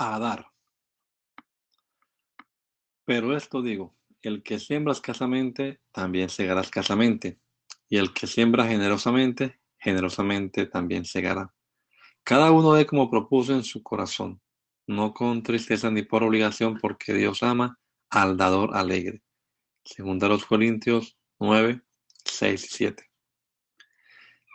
[0.00, 0.46] A dar.
[3.04, 7.40] Pero esto digo, el que siembra escasamente, también segará escasamente,
[7.88, 11.52] y el que siembra generosamente, generosamente también segará.
[12.22, 14.40] Cada uno de como propuso en su corazón,
[14.86, 19.22] no con tristeza ni por obligación, porque Dios ama al dador alegre.
[19.84, 21.82] Segunda los Corintios 9,
[22.24, 23.10] 6 y 7.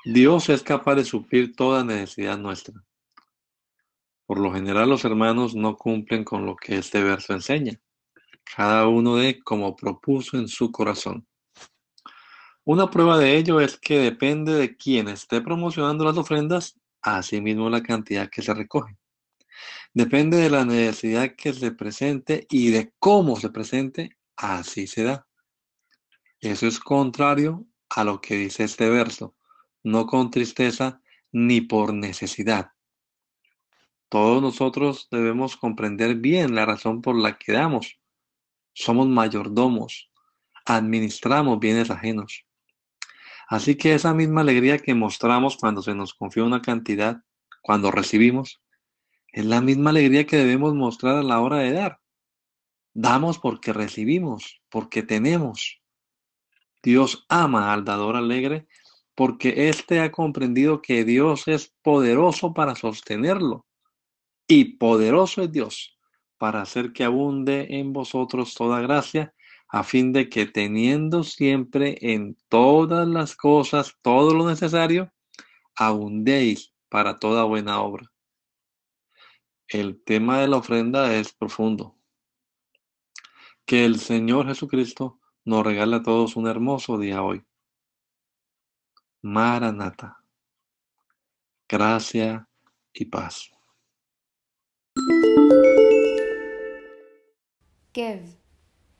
[0.05, 2.81] Dios es capaz de suplir toda necesidad nuestra.
[4.25, 7.79] Por lo general los hermanos no cumplen con lo que este verso enseña.
[8.55, 11.27] Cada uno de como propuso en su corazón.
[12.66, 17.83] Una prueba de ello es que depende de quien esté promocionando las ofrendas, asimismo la
[17.83, 18.97] cantidad que se recoge.
[19.94, 25.27] Depende de la necesidad que se presente y de cómo se presente, así se da.
[26.39, 29.35] Eso es contrario a lo que dice este verso,
[29.83, 31.01] no con tristeza
[31.31, 32.71] ni por necesidad.
[34.14, 38.00] Todos nosotros debemos comprender bien la razón por la que damos.
[38.72, 40.11] Somos mayordomos,
[40.66, 42.45] administramos bienes ajenos.
[43.47, 47.23] Así que esa misma alegría que mostramos cuando se nos confía una cantidad,
[47.64, 48.61] cuando recibimos,
[49.31, 52.00] es la misma alegría que debemos mostrar a la hora de dar.
[52.94, 55.81] Damos porque recibimos, porque tenemos.
[56.84, 58.67] Dios ama al dador alegre
[59.16, 63.66] porque éste ha comprendido que Dios es poderoso para sostenerlo.
[64.48, 65.94] Y poderoso es Dios
[66.38, 69.34] para hacer que abunde en vosotros toda gracia,
[69.70, 75.12] a fin de que teniendo siempre en todas las cosas todo lo necesario,
[75.76, 78.12] abundéis para toda buena obra.
[79.70, 81.98] El tema de la ofrenda es profundo.
[83.66, 87.44] Que el Señor Jesucristo nos regale a todos un hermoso día hoy.
[89.22, 90.18] Maranata.
[91.70, 92.50] Gracia
[92.94, 93.50] y paz.
[97.94, 98.36] Give.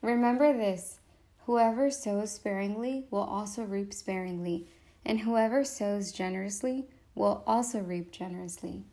[0.02, 1.00] Remember this
[1.46, 4.68] whoever sows sparingly will also reap sparingly,
[5.04, 8.84] and whoever sows generously will also reap generously.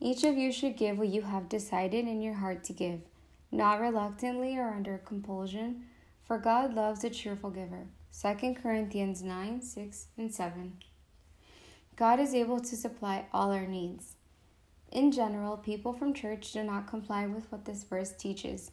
[0.00, 3.00] Each of you should give what you have decided in your heart to give,
[3.52, 5.84] not reluctantly or under compulsion,
[6.24, 7.86] for God loves a cheerful giver.
[8.20, 10.78] 2 Corinthians 9 6 and 7.
[11.94, 14.15] God is able to supply all our needs.
[14.92, 18.70] In general, people from church do not comply with what this verse teaches.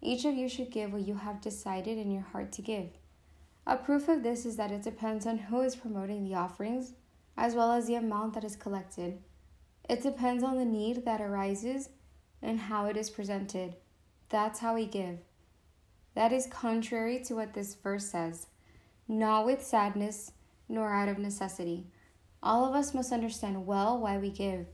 [0.00, 2.90] Each of you should give what you have decided in your heart to give.
[3.66, 6.92] A proof of this is that it depends on who is promoting the offerings,
[7.36, 9.18] as well as the amount that is collected.
[9.88, 11.88] It depends on the need that arises
[12.42, 13.76] and how it is presented.
[14.28, 15.18] That's how we give.
[16.14, 18.46] That is contrary to what this verse says
[19.06, 20.32] not with sadness,
[20.66, 21.86] nor out of necessity.
[22.42, 24.66] All of us must understand well why we give.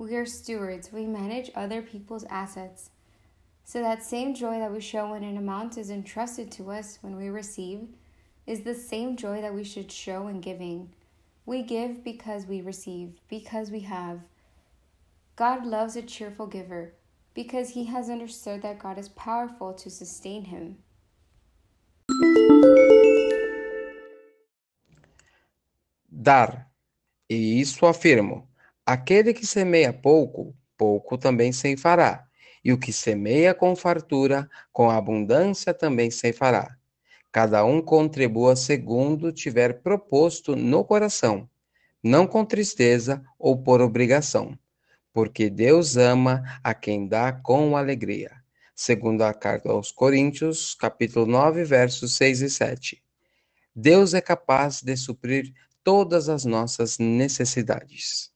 [0.00, 2.88] We are stewards, we manage other people's assets.
[3.66, 7.16] So, that same joy that we show when an amount is entrusted to us when
[7.16, 7.86] we receive
[8.46, 10.88] is the same joy that we should show in giving.
[11.44, 14.20] We give because we receive, because we have.
[15.36, 16.94] God loves a cheerful giver
[17.34, 20.78] because he has understood that God is powerful to sustain him.
[26.10, 26.68] Dar.
[27.28, 28.49] E isso afirmo:
[28.84, 32.26] aquele que semeia pouco, pouco também ceifará.
[32.64, 36.76] E o que semeia com fartura, com abundância também ceifará.
[37.32, 41.48] Cada um contribua segundo tiver proposto no coração,
[42.02, 44.58] não com tristeza ou por obrigação
[45.12, 48.30] porque Deus ama a quem dá com alegria.
[48.74, 53.02] Segundo a carta aos Coríntios, capítulo 9, versos 6 e 7.
[53.74, 55.52] Deus é capaz de suprir
[55.84, 58.30] todas as nossas necessidades.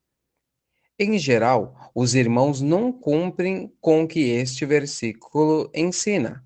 [0.99, 6.45] Em geral, os irmãos não cumprem com o que este versículo ensina.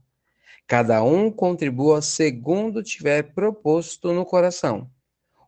[0.66, 4.90] Cada um contribua segundo tiver proposto no coração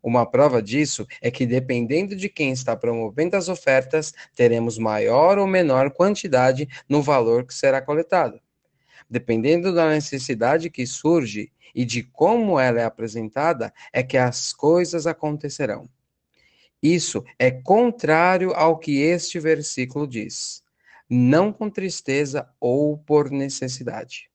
[0.03, 5.47] uma prova disso é que, dependendo de quem está promovendo as ofertas, teremos maior ou
[5.47, 8.41] menor quantidade no valor que será coletado.
[9.09, 15.07] Dependendo da necessidade que surge e de como ela é apresentada, é que as coisas
[15.07, 15.89] acontecerão.
[16.83, 20.63] Isso é contrário ao que este versículo diz.
[21.09, 24.31] Não com tristeza ou por necessidade.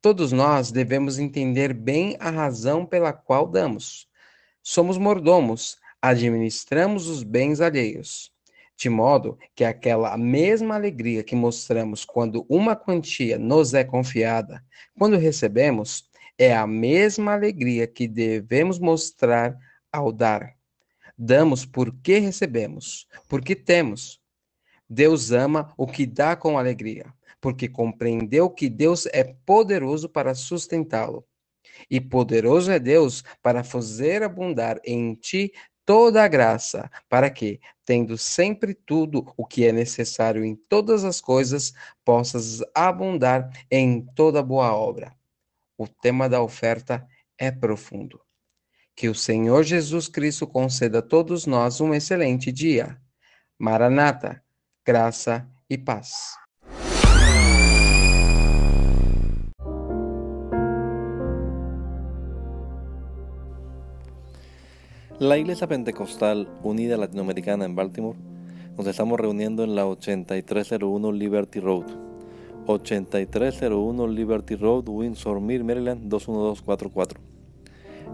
[0.00, 4.08] Todos nós devemos entender bem a razão pela qual damos.
[4.62, 8.32] Somos mordomos, administramos os bens alheios,
[8.76, 14.62] de modo que aquela mesma alegria que mostramos quando uma quantia nos é confiada,
[14.96, 16.08] quando recebemos,
[16.38, 19.58] é a mesma alegria que devemos mostrar
[19.90, 20.55] ao dar.
[21.18, 24.20] Damos porque recebemos, porque temos.
[24.88, 31.26] Deus ama o que dá com alegria, porque compreendeu que Deus é poderoso para sustentá-lo.
[31.90, 35.52] E poderoso é Deus para fazer abundar em ti
[35.86, 41.20] toda a graça, para que, tendo sempre tudo o que é necessário em todas as
[41.20, 41.72] coisas,
[42.04, 45.14] possas abundar em toda boa obra.
[45.78, 47.06] O tema da oferta
[47.38, 48.25] é profundo.
[48.96, 52.98] Que o Senhor Jesus Cristo conceda a todos nós um excelente dia.
[53.58, 54.42] Maranata,
[54.86, 56.34] graça e paz.
[65.20, 68.18] La Iglesia Pentecostal Unida Latinoamericana en Baltimore
[68.78, 71.84] nos estamos reuniendo en la 8301 Liberty Road.
[72.66, 77.25] 8301 Liberty Road, Windsor Mill, Maryland 21244